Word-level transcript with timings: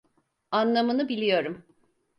Anlamını 0.51 1.09
biliyorum. 1.09 1.63